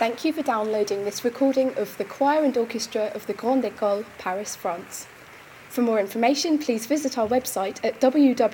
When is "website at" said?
7.28-8.00